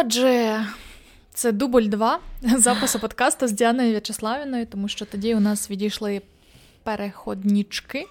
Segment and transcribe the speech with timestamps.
[0.00, 0.66] Отже,
[1.34, 6.22] це дубль 2 запису подкасту з Діаною В'ячеславіною, тому що тоді у нас відійшли
[6.82, 8.06] переходнічки.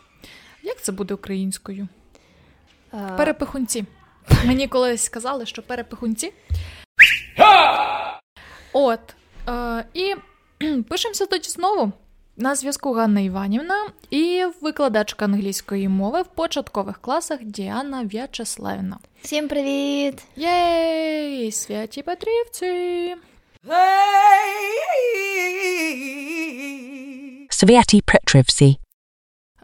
[0.64, 1.88] Як це буде українською?
[2.94, 3.86] Е, Перепихунці.
[4.46, 6.34] Мені колись сказали, що перепихунці.
[8.74, 9.16] От.
[9.48, 10.16] Е, і
[10.90, 11.92] пишемося тоді знову.
[12.41, 18.98] На зв'язку Ганна Іванівна і викладачка англійської мови в початкових класах Діана В'ячеславівна.
[19.21, 20.23] Всім привіт!
[20.35, 21.52] Єй!
[21.52, 23.15] Святі Петрівці!
[27.49, 28.77] Святі Петрівці.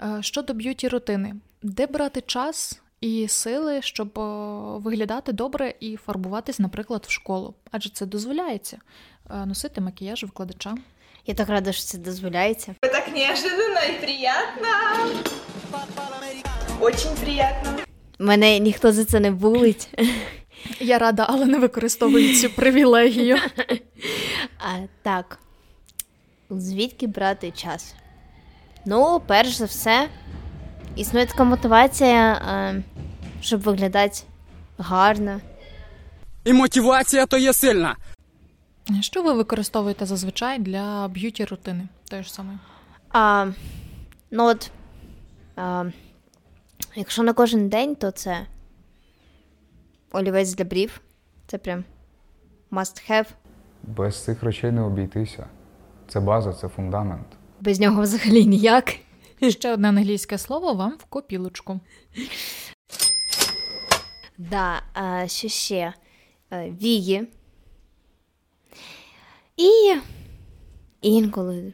[0.03, 4.09] Е, Щодо б'юті рутини, де брати час і сили, щоб
[4.83, 7.53] виглядати добре і фарбуватись, наприклад, в школу?
[7.71, 8.77] Адже це дозволяється
[9.29, 10.75] е, носити макіяж викладача.
[11.27, 12.75] Я так рада, що це дозволяється.
[12.81, 14.67] Так неожиданно и приятно.
[16.79, 17.71] Очень приятно.
[18.19, 19.89] Мене ніхто за це не булить.
[20.79, 23.37] Я рада, але не використовую цю привілегію.
[24.59, 25.39] А так.
[26.49, 27.95] Звідки брати час?
[28.85, 30.07] Ну, перш за все,
[30.95, 32.41] існує така мотивація,
[33.41, 34.19] щоб виглядати
[34.77, 35.41] гарно.
[36.45, 37.95] І мотивація то є сильна.
[39.01, 41.87] Що ви використовуєте зазвичай для б'юті рутини?
[42.09, 42.59] Те ж саме.
[43.09, 43.51] А,
[44.31, 44.71] ну от,
[45.55, 45.85] а,
[46.95, 48.47] якщо на кожен день, то це
[50.11, 51.01] олівець для брів.
[51.47, 51.83] Це прям
[52.71, 53.27] must have.
[53.83, 55.47] Без цих речей не обійтися.
[56.07, 57.27] Це база, це фундамент.
[57.61, 58.95] Без нього взагалі ніяк.
[59.49, 61.79] Ще одне англійське слово вам в копілочку.
[64.37, 65.93] Да, а, що ще?
[66.51, 67.27] Е, Вії.
[69.57, 69.95] І
[71.01, 71.73] інколи.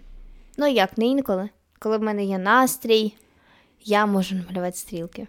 [0.57, 1.49] Ну, як не інколи.
[1.79, 3.13] Коли в мене є настрій,
[3.83, 5.27] я можу намалювати стрілки.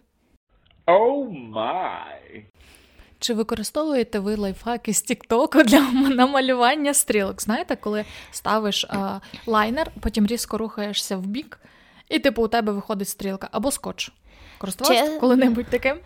[3.18, 7.42] Чи використовуєте ви лайфхаки з Тіктоку для намалювання стрілок?
[7.42, 11.60] Знаєте, коли ставиш а, лайнер, потім різко рухаєшся в бік,
[12.08, 14.12] і типу у тебе виходить стрілка або скотч.
[14.58, 15.96] Користувалися Чи- коли-небудь таким?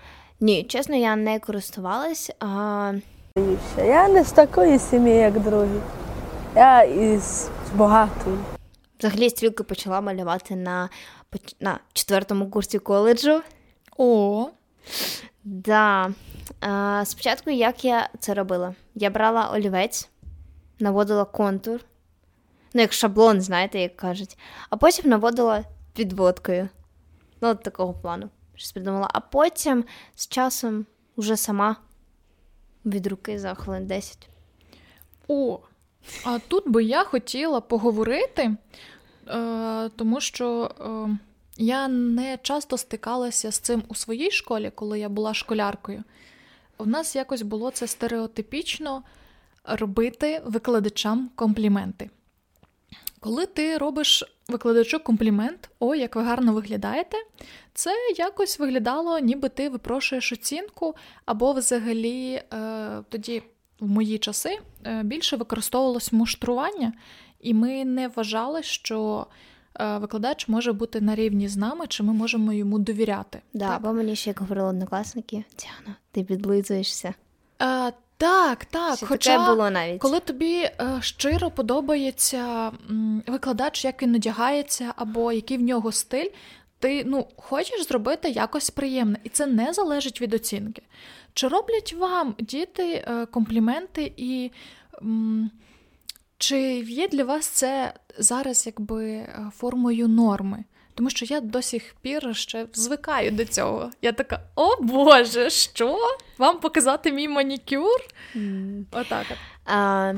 [0.40, 2.30] Ні, чесно, я не користувалась.
[2.40, 2.92] А,
[3.78, 5.80] Я не з такої сім'ї, як другі.
[6.56, 8.38] Я із багатої.
[8.98, 10.88] взагалі стрілки почала малювати на,
[11.60, 13.42] на четвертому курсі коледжу.
[13.96, 14.48] О,
[15.44, 16.10] Да.
[16.60, 18.74] А, спочатку як я це робила?
[18.94, 20.08] Я брала олівець,
[20.78, 21.80] наводила контур.
[22.74, 24.38] Ну, як шаблон, знаєте, як кажуть.
[24.70, 26.68] А потім наводила підводкою.
[27.40, 28.28] Ну, от такого плану.
[28.54, 29.08] Щось придумала.
[29.12, 29.84] А потім
[30.14, 30.86] з часом
[31.16, 31.76] вже сама
[32.84, 34.28] від руки за хвилин 10.
[35.28, 35.58] О,
[36.24, 38.56] а тут би я хотіла поговорити,
[39.28, 41.18] е, тому що е,
[41.56, 46.04] я не часто стикалася з цим у своїй школі, коли я була школяркою.
[46.78, 49.02] У нас якось було це стереотипічно
[49.64, 52.10] робити викладачам компліменти.
[53.20, 57.16] Коли ти робиш викладачу комплімент, о, як ви гарно виглядаєте,
[57.74, 60.94] це якось виглядало, ніби ти випрошуєш оцінку,
[61.24, 62.42] або взагалі е,
[63.08, 63.42] тоді,
[63.80, 66.92] в мої часи, е, більше використовувалось муштрування,
[67.40, 69.26] і ми не вважали, що
[69.80, 73.38] е, викладач може бути на рівні з нами, чи ми можемо йому довіряти.
[73.54, 73.76] Да, Так.
[73.76, 77.14] або мені ще як говорили однокласники, Діана, ти підлизуєшся.
[77.62, 78.96] Е, так, так.
[78.96, 80.00] Ще Хоча, таке було навіть.
[80.00, 86.28] коли тобі е, щиро подобається м, викладач, як він одягається, або який в нього стиль,
[86.78, 90.82] ти ну, хочеш зробити якось приємне, і це не залежить від оцінки.
[91.34, 94.50] Чи роблять вам діти е, компліменти, і
[95.02, 95.50] м,
[96.38, 100.64] чи є для вас це зараз якби е, формою норми?
[100.94, 103.90] Тому що я до сих пір ще звикаю до цього.
[104.02, 105.98] Я така: о Боже, що?
[106.38, 108.00] Вам показати мій манікюр?
[108.92, 109.26] Отак.
[109.30, 109.36] от.
[109.64, 110.14] А,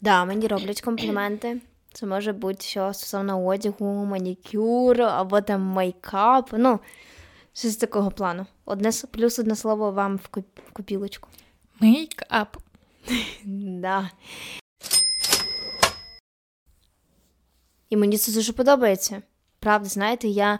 [0.00, 1.60] да, мені роблять компліменти.
[1.92, 6.48] Це може бути що стосовно одягу, манікюру або там мейкап.
[6.52, 6.80] Ну,
[7.52, 8.46] щось такого плану.
[8.64, 10.28] Одне плюс одне слово вам в
[10.72, 11.28] копілочку.
[11.80, 12.56] Мейкап.
[13.44, 14.10] Да.
[17.90, 19.22] І мені це дуже подобається.
[19.58, 20.58] Правда, знаєте, я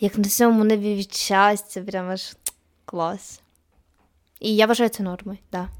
[0.00, 2.36] як на цьому небі від щастя, прям аж
[2.84, 3.40] клас.
[4.40, 5.66] І я вважаю це нормою, так.
[5.66, 5.79] Да.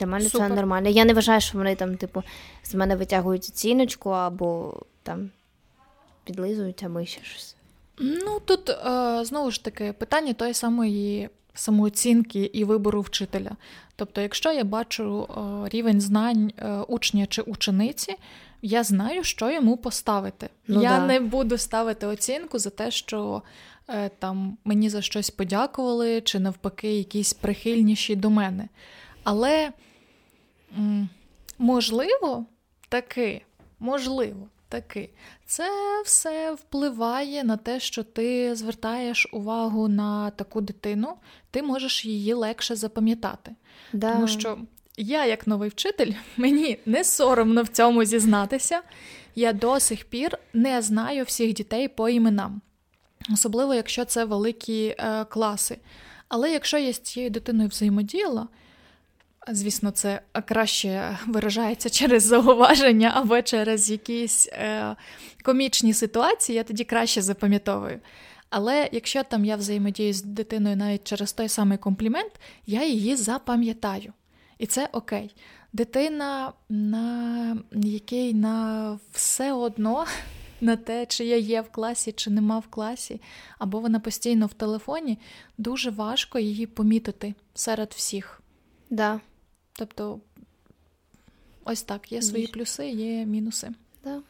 [0.00, 0.48] Для мене Супер.
[0.48, 0.88] це нормально.
[0.88, 2.22] Я не вважаю, що вони там, типу,
[2.62, 5.30] з мене витягують оціночку або там
[6.24, 7.56] підлизують, або ще щось.
[7.98, 13.50] Ну тут е, знову ж таки питання тої самої самооцінки і вибору вчителя.
[13.96, 18.16] Тобто, якщо я бачу е, рівень знань е, учня чи учениці,
[18.62, 20.48] я знаю, що йому поставити.
[20.66, 21.06] Ну я да.
[21.06, 23.42] не буду ставити оцінку за те, що
[24.18, 28.68] там мені за щось подякували, чи навпаки, якісь прихильніші до мене.
[29.24, 29.72] Але
[31.58, 32.46] можливо,
[32.88, 33.42] таки,
[33.78, 35.10] можливо, таки,
[35.46, 35.70] це
[36.04, 41.14] все впливає на те, що ти звертаєш увагу на таку дитину,
[41.50, 43.54] ти можеш її легше запам'ятати.
[43.92, 44.12] Да.
[44.12, 44.58] Тому що
[44.96, 48.82] я, як новий вчитель, мені не соромно в цьому зізнатися.
[49.34, 52.60] Я до сих пір не знаю всіх дітей по іменам,
[53.32, 55.78] особливо якщо це великі е, класи.
[56.28, 58.48] Але якщо я з цією дитиною взаємодіяла,
[59.48, 64.96] звісно, це краще виражається через зауваження або через якісь е,
[65.44, 68.00] комічні ситуації, я тоді краще запам'ятовую.
[68.50, 72.32] Але якщо там я взаємодію з дитиною навіть через той самий комплімент,
[72.66, 74.12] я її запам'ятаю.
[74.58, 75.34] І це окей.
[75.72, 80.06] Дитина, на якій на все одно
[80.60, 83.20] на те, чи я є в класі, чи нема в класі,
[83.58, 85.18] або вона постійно в телефоні,
[85.58, 88.42] дуже важко її помітити серед всіх.
[88.90, 89.20] Да.
[89.80, 90.20] Тобто,
[91.64, 93.70] ось так, є свої плюси, є мінуси.
[94.04, 94.22] Да.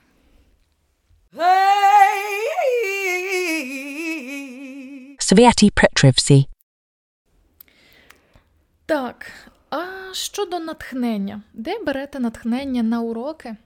[5.18, 6.46] Svieti Petrivsi.
[8.86, 9.32] Так,
[9.70, 13.56] а щодо натхнення, де берете натхнення на уроки?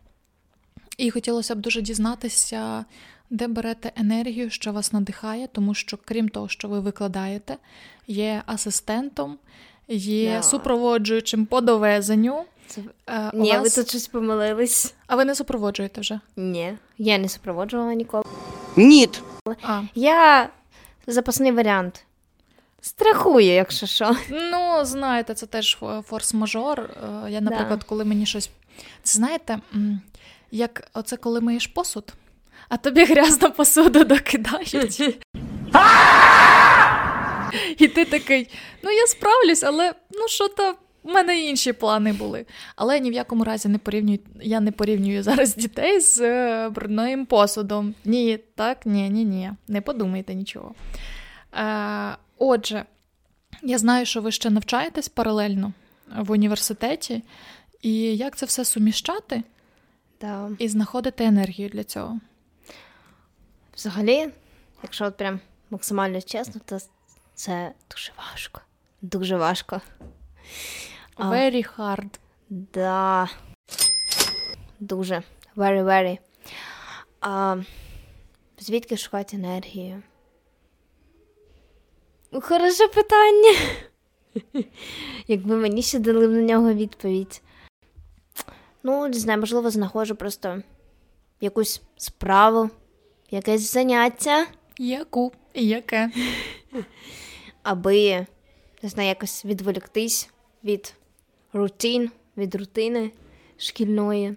[0.98, 2.84] І хотілося б дуже дізнатися,
[3.30, 7.56] де берете енергію, що вас надихає, тому що, крім того, що ви викладаєте,
[8.06, 9.38] є асистентом,
[9.88, 10.42] є Да.
[10.42, 12.44] супроводжуючим по довезенню.
[12.66, 12.80] Це...
[13.08, 14.94] Е, Ні, ви тут щось помилились.
[15.06, 16.20] А ви не супроводжуєте вже?
[16.36, 18.24] Ні, я не супроводжувала ніколи.
[18.76, 19.22] Ніт.
[19.62, 20.48] А, Я
[21.06, 22.04] запасний варіант.
[22.80, 24.16] Страхую, якщо що.
[24.30, 26.80] Ну, знаєте, це теж форс-мажор.
[26.80, 28.50] Е, Я, наприклад, коли мені щось.
[29.02, 29.58] Це знаєте,
[30.50, 32.12] як оце коли миєш посуд,
[32.68, 35.18] а тобі грязну посуду докидають.
[37.78, 38.48] І ти такий,
[38.82, 40.74] ну я справлюсь, але ну що то.
[41.06, 42.46] У мене інші плани були.
[42.76, 47.26] Але ні в якому разі не порівнюю, я не порівнюю зараз дітей з е, брудним
[47.26, 47.94] посудом.
[48.04, 49.50] Ні, так, ні, ні, ні.
[49.68, 50.74] Не подумайте нічого.
[51.54, 52.84] Е, отже,
[53.62, 55.72] я знаю, що ви ще навчаєтесь паралельно
[56.18, 57.22] в університеті,
[57.82, 59.42] і як це все суміщати
[60.20, 60.50] Да.
[60.58, 62.20] і знаходити енергію для цього.
[63.76, 64.28] Взагалі,
[64.82, 65.40] якщо от прям
[65.70, 66.78] максимально чесно, то
[67.34, 68.60] це дуже важко.
[69.02, 69.80] Дуже важко.
[71.16, 71.30] А.
[71.30, 72.18] Very hard.
[72.50, 73.28] Да.
[74.80, 75.22] Дуже.
[75.56, 76.18] Very, very.
[77.20, 77.56] А,
[78.58, 80.02] звідки шукати енергію?
[82.32, 83.58] Хороше питання.
[85.28, 87.42] Якби мені ще дали на нього відповідь.
[88.82, 90.62] Ну, не знаю, можливо, знаходжу просто
[91.40, 92.70] якусь справу,
[93.30, 94.46] якесь заняття,
[94.78, 96.10] Яку яке?
[97.64, 98.26] аби
[98.82, 100.30] не знаю, якось відволіктись
[100.64, 100.94] від
[101.52, 103.10] рутин, від рутини
[103.56, 104.36] шкільної.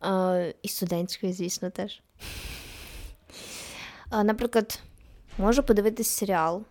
[0.00, 2.00] А, і студентської, звісно, теж.
[4.10, 4.80] А, наприклад,
[5.38, 6.62] можу подивитись серіал.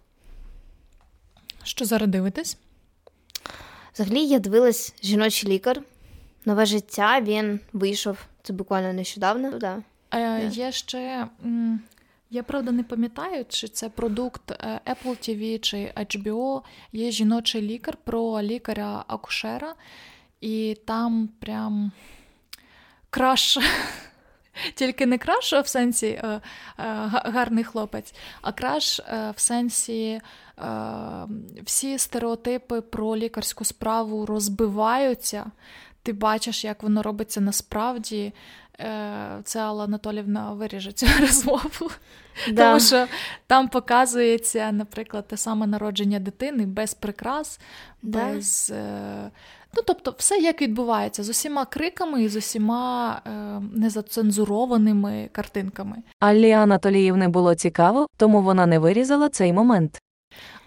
[1.64, 2.58] Що зараз дивитесь?
[3.94, 5.82] Взагалі, я дивилась жіночий лікар.
[6.46, 8.18] Нове життя він вийшов.
[8.44, 9.60] Це буквально нещодавно.
[9.60, 9.84] Да.
[10.12, 11.28] Е, Є ще.
[12.34, 16.62] Я правда не пам'ятаю, чи це продукт е, Apple TV чи HBO.
[16.92, 19.76] Є жіночий лікар про лікаря-акушера,
[20.42, 21.92] і там прям
[23.10, 23.58] краш.
[24.76, 26.42] Тільки не краш в сенсі е, е,
[27.14, 29.00] гарний хлопець, а краш
[29.36, 30.22] в сенсі
[31.64, 35.52] всі стереотипи про лікарську справу розбиваються.
[36.04, 38.34] Ти бачиш, як воно робиться насправді.
[38.82, 41.92] Е, Це Алла Анатолівна виріже цю розмову.
[42.52, 42.68] Да.
[42.68, 43.08] Тому що
[43.48, 47.60] там показується, наприклад, те саме народження дитини без прикрас,
[48.02, 48.26] Да.
[48.26, 48.72] без.
[48.76, 49.32] е,
[49.76, 53.30] Ну, тобто, все як відбувається з усіма криками і з усіма е,
[53.74, 55.98] незацензурованими картинками.
[56.20, 60.00] Аллі Анатоліївни було цікаво, тому вона не вирізала цей момент.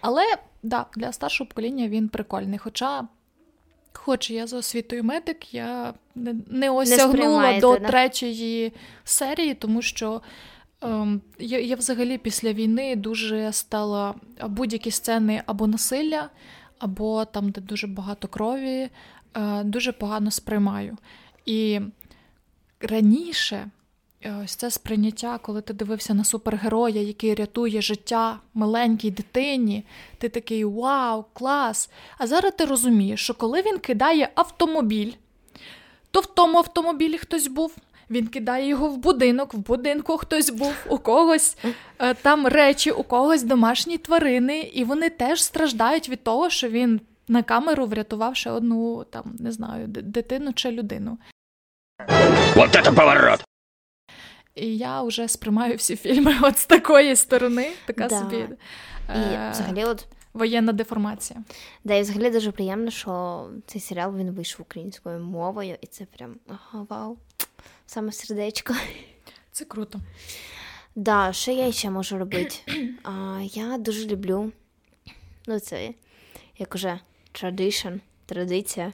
[0.01, 0.21] Але
[0.63, 2.59] да, для старшого покоління він прикольний.
[2.59, 3.03] Хоча,
[3.97, 7.87] хоч я за освітою медик, я не, не осягнула не до да?
[7.87, 8.73] третьої
[9.03, 10.21] серії, тому що
[10.81, 14.15] ем, я, я взагалі після війни дуже стала
[14.47, 16.29] будь-які сцени або насилля,
[16.79, 18.89] або там, де дуже багато крові,
[19.33, 20.97] е, дуже погано сприймаю.
[21.45, 21.79] І
[22.81, 23.69] раніше.
[24.25, 29.85] Е, Ось це сприйняття, коли ти дивився на супергероя, який рятує життя маленькій дитині,
[30.17, 31.89] ти такий вау, клас.
[32.17, 35.11] А зараз ти розумієш, що коли він кидає автомобіль,
[36.11, 37.75] то в тому автомобілі хтось був.
[38.09, 41.57] Він кидає його в будинок, в будинку хтось був, у когось
[41.99, 47.01] е, там речі, у когось домашні тварини, і вони теж страждають від того, що він
[47.27, 51.17] на камеру врятувавши одну там, не знаю, дитину чи людину.
[52.55, 53.43] Вот это поворот!
[54.55, 58.19] І я вже сприймаю всі фільми от з такої сторони, така Да.
[58.19, 61.43] собі І е, взагалі, от воєнна деформація.
[61.83, 66.35] Да, і взагалі дуже приємно, що цей серіал він вийшов українською мовою, і це прям
[66.47, 67.17] ага, вау.
[67.85, 68.73] Саме сердечко.
[69.51, 69.99] Це круто.
[70.95, 72.55] Да, що я ще можу робити?
[73.03, 74.51] А, я дуже люблю.
[75.47, 75.93] Ну, це
[76.57, 76.99] як уже
[77.33, 78.93] tradition, традиція.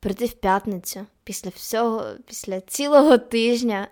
[0.00, 3.88] Прийти в п'ятницю після всього, після цілого тижня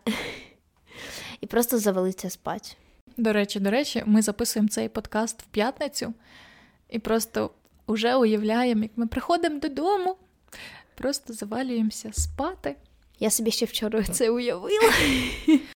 [1.41, 2.71] і просто завалитися спати.
[3.17, 6.15] До речі, до речі, ми записуємо цей подкаст в п'ятницю
[6.89, 7.51] і просто
[7.87, 10.17] уже уявляємо, як ми приходимо додому,
[10.95, 12.77] просто завалюємося спати.
[13.21, 14.93] Я собі ще вчора це уявила.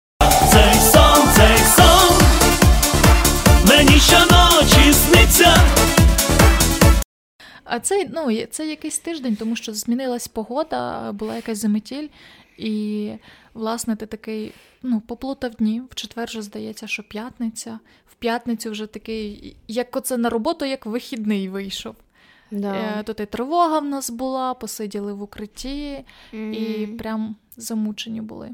[7.70, 12.08] А це, ну, це якийсь тиждень, тому що змінилась погода, була якась заметіль,
[12.56, 13.12] і,
[13.54, 15.82] власне, ти такий ну, поплутав дні.
[15.90, 17.78] В четвер вже здається, що п'ятниця.
[18.06, 21.94] В п'ятницю вже такий, як оце на роботу, як вихідний вийшов.
[22.50, 22.74] Да.
[22.74, 28.50] Е, Тут і тривога в нас була, посиділи в укритті і прям замучені були.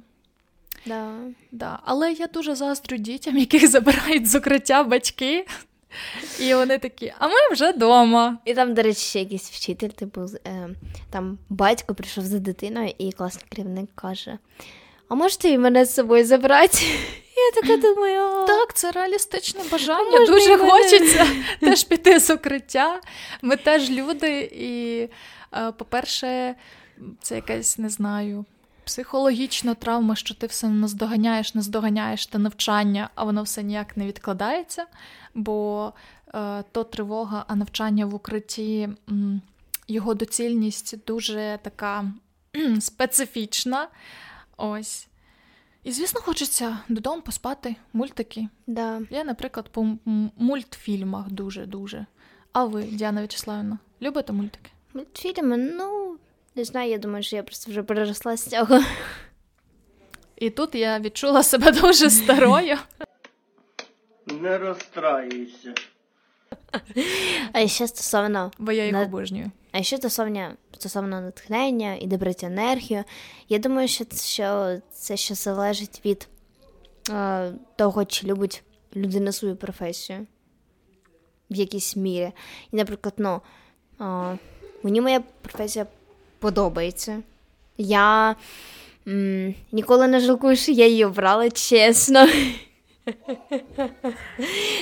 [0.87, 1.15] Да.
[1.53, 1.79] Да.
[1.85, 5.47] Але я дуже заздрю дітям, яких забирають з укриття батьки.
[6.41, 8.39] І вони такі, а ми вже вдома.
[8.45, 10.69] І там, до речі, ще якийсь вчитель, типу, з- е,
[11.11, 14.39] там батько прийшов за дитиною, і класний керівник каже:
[15.09, 16.79] А можете і мене з собою забрати?
[17.37, 20.11] Я така думаю, «О, Так, це реалістичне бажання.
[20.21, 20.71] можна Дуже мене?
[20.71, 21.27] хочеться
[21.61, 23.01] теж піти з укриття.
[23.43, 25.01] Ми теж люди, і,
[25.59, 26.55] е, по-перше,
[27.23, 28.45] це якась, не знаю,
[28.85, 34.87] психологічна травма, що ти все наздоганяєш, наздоганяєш те навчання, а воно все ніяк не відкладається.
[35.35, 35.93] Бо
[36.35, 39.41] е, то тривога, а навчання в укритті, м,
[39.89, 42.13] його доцільність дуже така
[42.53, 43.89] кхм, специфічна.
[44.57, 45.07] Ось.
[45.85, 48.49] І, звісно, хочеться додому поспати, мультики.
[48.67, 49.01] да.
[49.11, 52.07] Я, наприклад, по м- мультфільмах дуже-дуже.
[52.53, 54.71] А ви, Діана Вячеславівна, любите мультики?
[54.95, 56.17] Мультфільми, ну,
[56.55, 58.81] не знаю, я думаю, що я просто вже переросла з цього.
[60.37, 62.77] І тут я відчула себе дуже старою.
[64.27, 65.75] Не розстраюйся.
[67.53, 69.51] А ще стосовно Бо я їх На- обожнюю.
[69.73, 73.05] А ще стосовно, стосовно натхнення і добрати енергію,
[73.49, 76.29] я думаю, що це, що це ще залежить від
[77.11, 78.63] е, того, чи любить
[78.97, 80.27] людина свою професію
[81.51, 82.33] в якійсь мірі.
[82.73, 83.41] І, наприклад, ну,
[84.01, 84.39] е,
[84.83, 85.87] мені моя професія
[86.49, 87.23] подобається.
[87.79, 88.37] Я
[89.09, 92.29] м, ніколи не жалкую, що я її обрала, чесно.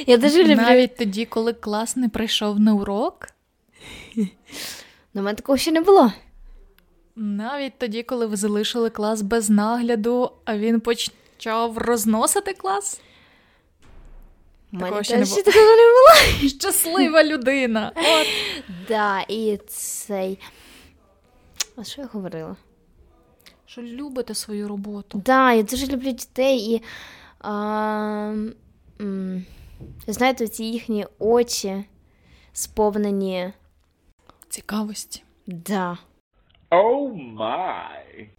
[0.07, 0.57] Я дуже люблю.
[0.57, 3.29] Навіть тоді, коли клас не прийшов на урок,
[5.15, 6.13] Ну, в мене такого ще не було.
[7.17, 13.01] навіть тоді, коли ви залишили клас без нагляду, а він почав розносити клас.
[14.73, 15.43] У Такого ще не було.
[15.43, 16.49] такого не було.
[16.61, 17.93] Щаслива людина.
[17.97, 18.27] От.
[18.89, 20.39] Да, і цей.
[21.77, 22.57] А що я говорила?
[23.67, 25.23] Що любите свою роботу.
[25.25, 26.83] Да, я дуже люблю дітей і.
[27.41, 28.35] А,
[29.01, 29.45] м,
[30.07, 31.85] знаєте, ці їхні очі
[32.53, 33.53] сповнені.
[34.49, 35.23] Цікавості.
[35.47, 35.99] Да,
[36.71, 38.31] Оу май!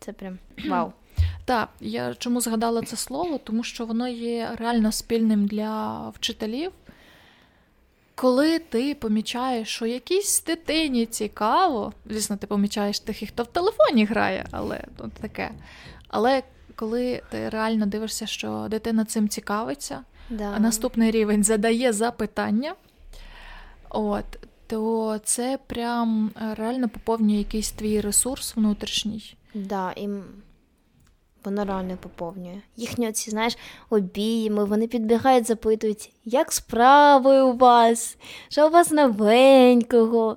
[0.00, 0.38] це прям
[0.68, 0.92] вау.
[1.46, 6.72] Так, я чому згадала це слово, тому що воно є реально спільним для вчителів.
[8.14, 14.46] Коли ти помічаєш, що якійсь дитині цікаво, звісно, ти помічаєш тих, хто в телефоні грає,
[14.50, 15.50] але тут таке.
[16.08, 16.42] Але
[16.76, 20.52] коли ти реально дивишся, що дитина цим цікавиться, Да.
[20.56, 22.74] а наступний рівень задає запитання,
[23.90, 24.24] от,
[24.66, 29.36] то це прям реально поповнює якийсь твій ресурс внутрішній.
[29.54, 30.08] Да, і
[31.44, 32.60] воно реально поповнює.
[32.76, 33.56] Їхні оці, знаєш,
[33.90, 38.16] обійми, вони підбігають, запитують, як справи у вас?
[38.48, 40.36] Що у вас новенького?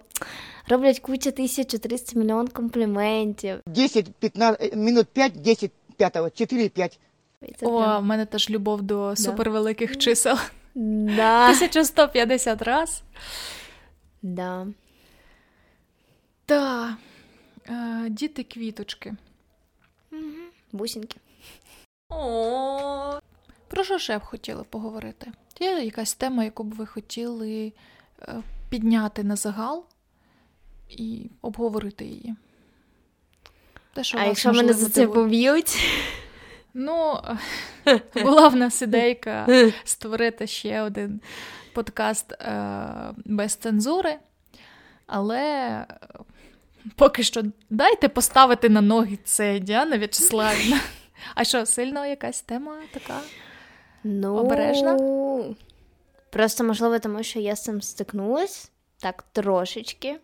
[0.70, 3.60] Роблять кучу 1300 мільйон компліментів.
[3.68, 7.00] 10, 15, минут 5, 10, 5, 4, 5.
[7.60, 10.38] Це О, прям- в мене теж любов до супервеликих чисел.
[10.76, 11.44] Да.
[11.50, 13.02] 1150 раз.
[14.22, 14.68] Да.
[16.46, 16.98] Та
[17.70, 19.14] е, діти квіточки.
[20.78, 21.18] Бусинки.
[22.10, 23.20] О.
[23.68, 25.32] Про що ще б хотіли поговорити?
[25.60, 27.74] Є якась тема, яку б ви хотіли
[28.22, 28.36] е,
[28.70, 29.86] підняти на загал
[30.90, 32.36] і обговорити її?
[33.94, 35.78] Те, що А вас, якщо мене за це поб'ють?
[36.74, 37.22] Ну,
[37.88, 39.48] е, була в нас ідейка
[39.84, 41.22] створити ще один
[41.74, 44.16] подкаст е, без цензури,
[45.08, 45.86] але
[46.96, 50.80] поки що дайте поставити на ноги це Діана В'ячеславівна.
[51.36, 53.20] А що, сильно якась тема така?
[54.04, 54.98] Ну, Обережна?
[56.30, 60.20] Просто, можливо, тому що я з цим стикнулась так трошечки.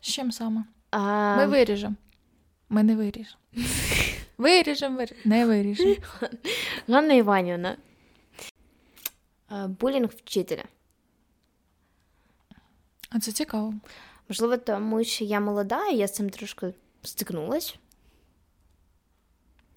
[0.00, 0.64] З чим саме?
[0.90, 1.36] А...
[1.36, 1.94] Ми виріжемо.
[2.68, 3.38] Ми не виріжемо.
[4.38, 5.20] Виріжемо, виріжемо.
[5.24, 5.94] Не виріжемо.
[6.88, 7.76] Ганна Іванівна.
[9.50, 10.64] Булінг вчителя.
[13.10, 13.74] А це цікаво.
[14.28, 17.78] Можливо, тому що я молода, і я з цим трошки стикнулась.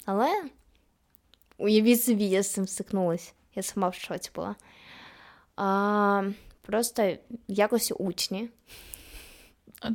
[0.04, 0.44] Але
[1.58, 3.34] уявіть собі, я з цим стикнулась.
[3.54, 4.56] Я сама в шоці була.
[5.56, 6.30] А,
[6.62, 7.16] просто
[7.48, 8.50] якось учні.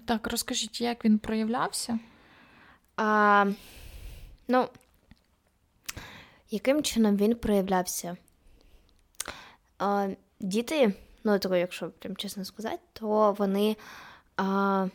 [0.05, 1.99] Так, розкажіть, як він проявлявся?
[2.97, 3.45] А,
[4.47, 4.67] ну,
[6.49, 8.17] яким чином він проявлявся?
[9.77, 10.93] А, діти,
[11.23, 13.77] ну, тако, якщо прям чесно сказати, то вони
[14.37, 14.87] а,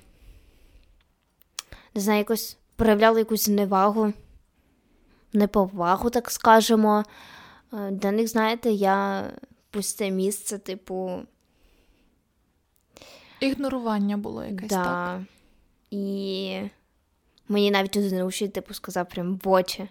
[1.94, 4.12] не знаю, якось проявляли якусь невагу,
[5.32, 7.04] неповагу, так скажемо.
[7.70, 9.24] А, Для них, знаєте, я
[9.70, 11.22] пусте місце, типу.
[13.40, 14.84] Ігнорування було якесь, да.
[14.84, 15.20] так?
[15.90, 16.60] І
[17.48, 19.88] мені навіть один учитель, типу, сказав прям в очі.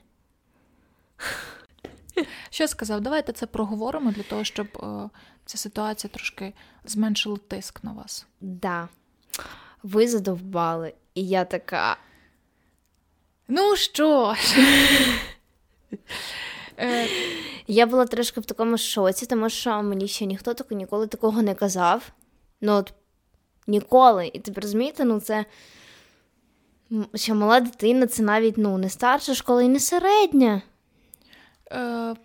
[2.50, 3.01] Що сказав?
[3.01, 5.10] Давайте це проговоримо для того, щоб е,
[5.46, 6.54] ця ситуація трошки
[6.86, 8.27] зменшила тиск на вас.
[8.42, 8.88] Да.
[9.84, 10.94] Ви задовбали.
[11.15, 11.98] І я така.
[13.48, 14.56] Ну що ж.
[16.79, 17.08] Е,
[17.67, 21.56] Я була трошки в такому шоці, тому що мені ще ніхто тако, ніколи такого не
[21.56, 22.12] казав.
[22.62, 22.94] Ну, от
[23.67, 24.32] ніколи.
[24.34, 25.46] І тепер розумієте, ну це.
[27.15, 30.62] Що мала дитина, це навіть ну, не старша школа і не середня.
[31.72, 32.16] Е,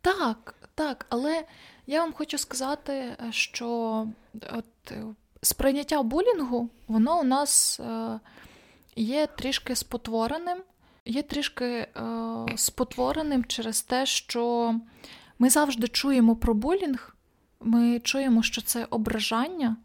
[0.00, 1.44] так, так, але
[1.86, 4.06] я вам хочу сказати, е, що
[4.52, 4.92] от,
[5.42, 8.20] сприйняття булінгу, воно у нас е,
[8.96, 10.58] є трішки спотвореним.
[11.04, 11.88] Є трішки е,
[12.56, 14.74] спотвореним через те, що
[15.38, 17.16] ми завжди чуємо про булінг,
[17.60, 19.76] ми чуємо, що це ображання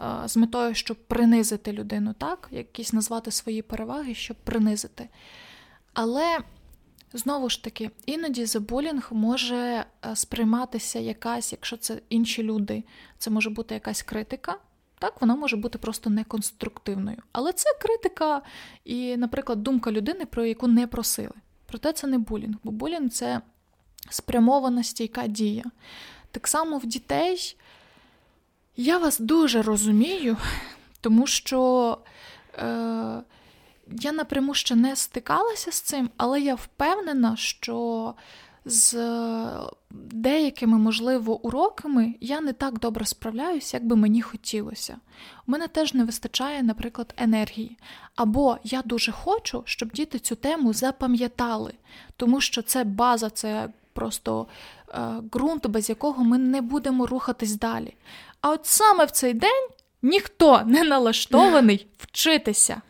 [0.00, 2.48] е, з метою, щоб принизити людину, так?
[2.50, 5.08] Якісь назвати свої переваги, щоб принизити.
[5.94, 6.38] Але
[7.12, 12.84] Знову ж таки, іноді за булінг може е, сприйматися якась, якщо це інші люди,
[13.18, 14.56] це може бути якась критика.
[14.98, 17.16] Так, вона може бути просто неконструктивною.
[17.32, 18.42] Але це критика
[18.84, 21.34] і, наприклад, думка людини, про яку не просили.
[21.66, 23.40] Проте це не булінг, бо булінг це
[24.10, 25.64] спрямована стійка дія.
[26.30, 27.56] Так само в дітей
[28.76, 30.36] я вас дуже розумію,
[31.00, 31.98] тому що.
[32.58, 33.22] Е-
[33.90, 38.14] я напряму ще не стикалася з цим, але я впевнена, що
[38.68, 38.96] з
[39.90, 44.96] деякими, можливо, уроками я не так добре справляюся, як би мені хотілося.
[45.46, 47.76] У мене теж не вистачає, наприклад, енергії.
[48.16, 51.72] Або я дуже хочу, щоб діти цю тему запам'ятали,
[52.16, 54.46] тому що це база, це просто
[54.88, 55.00] е,
[55.32, 57.94] ґрунт, без якого ми не будемо рухатись далі.
[58.40, 59.68] А от саме в цей день
[60.02, 62.82] ніхто не налаштований вчитися.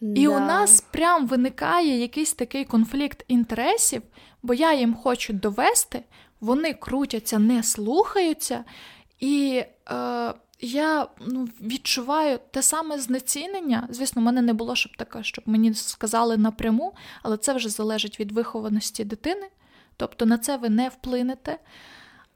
[0.00, 0.28] І Да.
[0.28, 4.02] у нас прям виникає якийсь такий конфлікт інтересів,
[4.42, 6.02] бо я їм хочу довести,
[6.40, 8.64] вони крутяться, не слухаються,
[9.20, 13.88] і е, я ну, відчуваю те саме знецінення.
[13.90, 18.20] Звісно, в мене не було щоб таке, щоб мені сказали напряму, але це вже залежить
[18.20, 19.46] від вихованості дитини,
[19.96, 21.58] тобто на це ви не вплинете.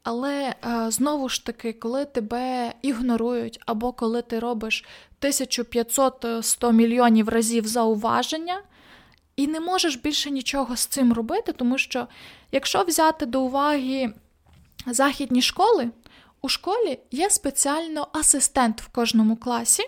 [0.02, 4.84] Але е, знову ж таки, коли тебе ігнорують, або коли ти робиш
[5.20, 8.62] 1500-100 мільйонів разів зауваження,
[9.36, 12.06] і не можеш більше нічого з цим робити, тому що
[12.52, 14.12] якщо взяти до уваги
[14.86, 15.90] західні школи,
[16.42, 19.82] у школі є спеціально асистент в кожному класі,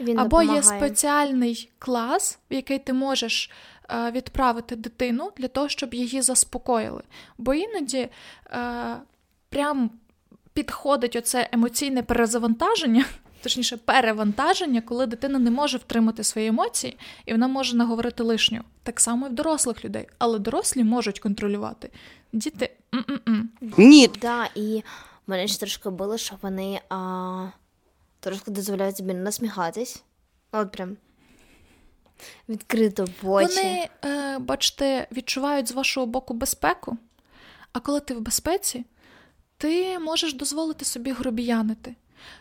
[0.00, 3.50] Він або є спеціальний клас, в який ти можеш
[3.90, 7.02] е, відправити дитину для того, щоб її заспокоїли.
[7.38, 8.08] Бо іноді
[8.50, 8.96] е,
[9.48, 9.90] прям
[10.52, 13.04] підходить оце емоційне перезавантаження,
[13.42, 18.60] точніше, перевантаження, коли дитина не може втримати свої емоції, і вона може наговорити лишню.
[18.82, 20.06] Так само і в дорослих людей.
[20.18, 21.90] Але дорослі можуть контролювати.
[22.32, 22.70] Діти.
[22.94, 23.50] м-м-м.
[23.76, 24.10] Ні.
[24.20, 24.82] Да, і
[25.26, 27.48] мене ж трошки було, що вони а,
[28.20, 30.02] трошки дозволяють собі насміхатись.
[30.52, 30.96] От прям
[32.48, 33.56] відкрито в очі.
[33.56, 36.96] Вони, е, бачите, відчувають з вашого боку безпеку,
[37.72, 38.84] а коли ти в безпеці,
[39.56, 41.94] ти можеш дозволити собі грубіянити.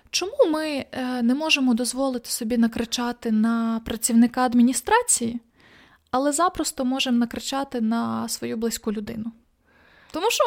[0.09, 5.39] Чому ми е, не можемо дозволити собі накричати на працівника адміністрації,
[6.11, 9.31] але запросто можемо накричати на свою близьку людину?
[10.11, 10.43] Тому що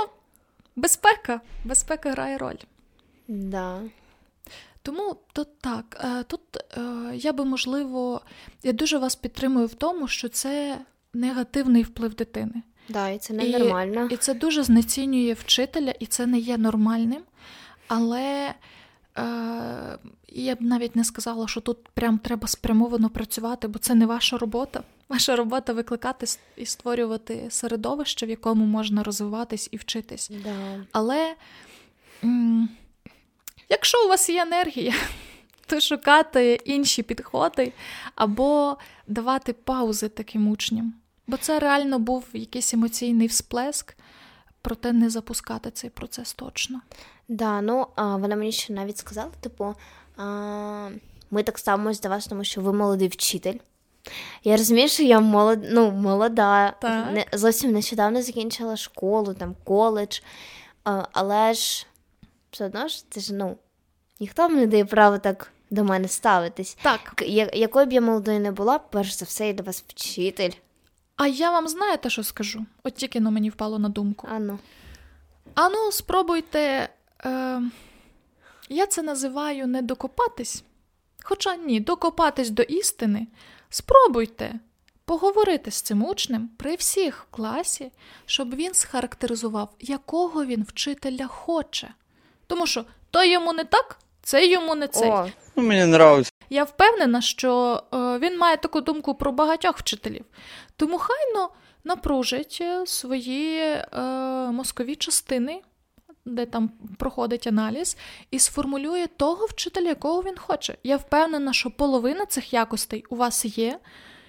[0.77, 2.59] безпека, безпека грає роль.
[3.29, 3.81] Да.
[4.83, 6.81] Тому тут так, е, тут е,
[7.14, 8.20] я би можливо,
[8.62, 10.79] я дуже вас підтримую в тому, що це
[11.14, 12.62] негативний вплив дитини.
[12.88, 14.09] Да, і це ненормально.
[14.11, 17.23] І, і це дуже знецінює вчителя, і це не є нормальним.
[17.88, 18.55] Але
[20.29, 24.38] я б навіть не сказала, що тут прям треба спрямовано працювати, бо це не ваша
[24.38, 24.83] робота.
[25.09, 30.31] Ваша робота викликати і створювати середовище, в якому можна розвиватись і вчитись.
[30.44, 30.85] Да.
[30.92, 31.35] Але
[32.24, 32.68] м-
[33.68, 34.94] якщо у вас є енергія,
[35.66, 37.72] то шукати інші підходи
[38.14, 40.94] або давати паузи таким учням.
[41.27, 43.96] Бо це реально був якийсь емоційний всплеск,
[44.62, 46.81] проте не запускати цей процес точно.
[47.29, 49.75] Да, ну а, вона мені ще навіть сказала, типу,
[50.17, 50.89] а,
[51.31, 53.55] ми так ставимось до вас, тому що ви молодий вчитель.
[54.45, 57.13] Я розумію, що я молод, ну, молода, Так.
[57.13, 60.21] не, зовсім нещодавно закінчила школу, там, коледж,
[60.85, 61.87] а, але ж
[62.51, 63.57] все одно ж це ж ну,
[64.21, 66.77] ніхто мені не дає право так до мене ставитись.
[66.83, 67.23] Так.
[67.27, 70.51] Я- якою б я молодою не була, перш за все, я до вас вчитель.
[71.17, 72.67] А я вам знаєте, що скажу?
[72.83, 74.29] От тільки на мені впало на думку.
[74.31, 74.59] Ану.
[75.55, 76.89] Ану, спробуйте.
[77.25, 77.63] Е,
[78.69, 80.65] я це називаю не докопатись.
[81.23, 83.27] Хоча ні, докопатись до істини.
[83.71, 84.55] Спробуйте
[85.05, 87.93] поговорити з цим учнем при всіх в класі,
[88.27, 91.95] щоб він схарактеризував, якого він вчителя хоче.
[92.47, 95.11] Тому що то йому не так, це йому не цей.
[95.11, 96.33] О, Ну, мені нравиться.
[96.51, 100.25] Я впевнена, що е, він має таку думку про багатьох вчителів.
[100.77, 101.49] Тому хайно
[101.85, 103.83] напружить е, свої е,
[104.53, 105.63] мозкові частини,
[106.25, 107.97] де там проходить аналіз,
[108.31, 110.77] і сформулює того вчителя, якого він хоче.
[110.83, 113.79] Я впевнена, що половина цих якостей у вас є.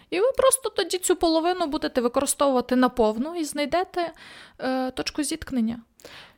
[0.09, 4.13] І ви просто тоді цю половину будете використовувати наповну і знайдете
[4.59, 5.79] е, точку зіткнення.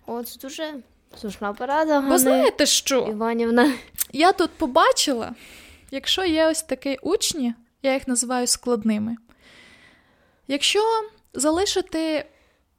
[0.05, 0.73] о, це дуже
[1.21, 1.99] слушна порада.
[1.99, 3.07] Ви знаєте що?
[3.09, 3.73] Іванівна.
[4.13, 5.35] Я тут побачила,
[5.91, 9.15] якщо є ось такі учні, я їх називаю складними.
[10.47, 10.81] Якщо
[11.33, 12.25] залишити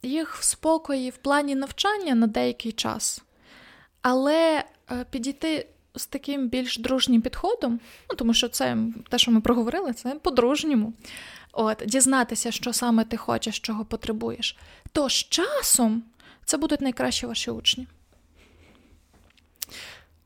[0.03, 3.21] їх в спокої в плані навчання на деякий час,
[4.01, 8.77] але е, підійти з таким більш дружнім підходом, ну тому що це
[9.09, 10.93] те, що ми проговорили, це по-дружньому.
[11.51, 14.57] От, дізнатися, що саме ти хочеш, чого потребуєш,
[14.91, 16.03] то з часом
[16.45, 17.87] це будуть найкращі ваші учні.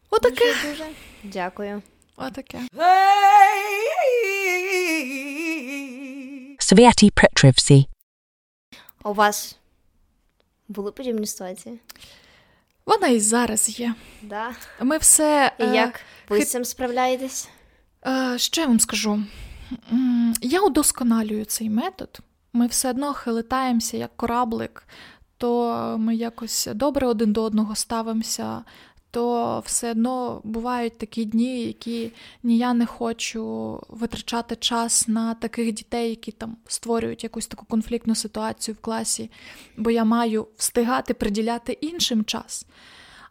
[0.09, 0.53] Отаке.
[0.53, 0.85] Дуже, дуже.
[1.23, 1.81] Дякую.
[2.15, 2.59] Отаке.
[6.59, 7.85] Sviati Petrivsi.
[9.03, 9.57] У вас
[10.73, 11.79] були подібні ситуації?
[12.85, 13.93] Вона і зараз є.
[14.21, 14.51] Да.
[14.81, 15.51] Ми все.
[15.59, 17.49] І е, як ви хит- з цим справляєтесь?
[18.07, 19.23] Е, Що я вам скажу?
[20.41, 22.19] Я удосконалюю цей метод.
[22.53, 24.83] Ми все одно хилитаємося як кораблик,
[25.37, 28.63] то ми якось добре один до одного ставимося,
[29.13, 32.11] то все одно бувають такі дні, які
[32.43, 38.15] ні я не хочу витрачати час на таких дітей, які там створюють якусь таку конфліктну
[38.15, 39.31] ситуацію в класі,
[39.77, 42.65] бо я маю встигати приділяти іншим час.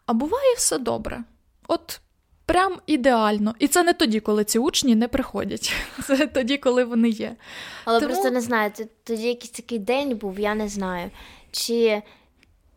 [0.05, 1.23] А буває все добре.
[1.67, 2.01] От
[2.45, 3.55] прям ідеально.
[3.59, 5.73] І це не тоді, коли ці учні не приходять.
[6.07, 7.35] Це тоді, коли вони є.
[7.85, 8.71] Але Тому- просто не знаю,
[9.03, 11.11] тоді якийсь такий день був, я не знаю.
[11.51, 12.01] Чи,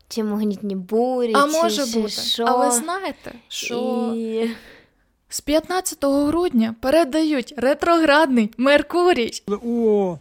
[0.09, 2.09] чи магнітні бурі, А чи, може чи бути.
[2.09, 2.45] що.
[2.45, 4.49] А ви знаєте, що І...
[5.29, 9.31] з 15 грудня передають ретроградний Меркурій.
[9.65, 10.17] О,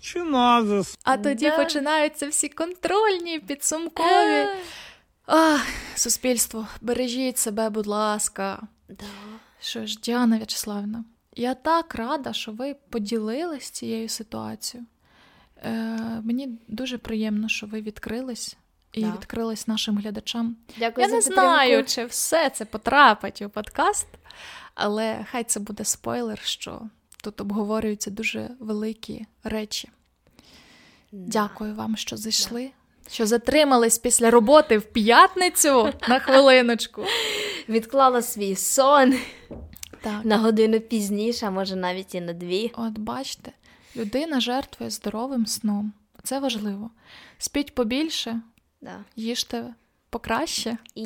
[0.00, 0.82] чи надо?
[1.04, 1.56] А тоді Да.
[1.56, 4.46] починаються всі контрольні, підсумкові.
[5.26, 8.62] Ах, суспільство, бережіть себе, будь ласка.
[8.88, 9.04] Да.
[9.60, 11.04] Що ж, Діана В'ячеславівна,
[11.36, 14.86] я так рада, що ви поділились цією ситуацією.
[15.64, 15.70] Е,
[16.24, 18.56] мені дуже приємно, що ви відкрились
[18.96, 19.12] і Да.
[19.12, 20.56] відкрились нашим глядачам.
[20.78, 21.40] Дякую Я за не підтримку.
[21.42, 24.06] знаю, чи все це потрапить у подкаст,
[24.74, 26.80] але хай це буде спойлер, що
[27.22, 29.88] тут обговорюються дуже великі речі.
[31.12, 32.70] Дякую вам, що зайшли,
[33.10, 37.04] що затримались після роботи в п'ятницю на хвилиночку.
[37.68, 39.14] Відклала свій сон
[40.00, 40.24] Так.
[40.24, 42.72] на годину пізніше, а може навіть і на дві.
[42.76, 43.52] От бачите,
[43.96, 45.92] людина жертвує здоровим сном.
[46.22, 46.90] Це важливо.
[47.38, 48.40] Спіть побільше,
[48.86, 49.04] Да.
[49.16, 49.64] їжте
[50.10, 51.02] покраще І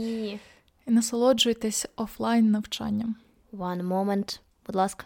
[0.87, 3.17] і насолоджуйтесь офлайн навчанням.
[3.53, 5.05] one moment, будь ласка.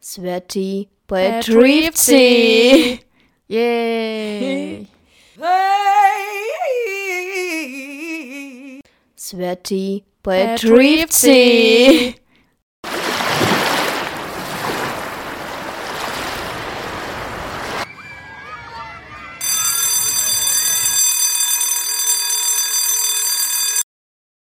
[0.00, 2.14] Святі Петрівці!
[3.48, 4.86] Єй!
[9.16, 10.04] Святі!
[10.22, 11.34] Петрівці!